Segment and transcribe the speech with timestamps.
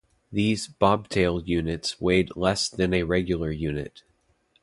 [0.31, 4.01] These "bobtail" units weighed less than a regular unit.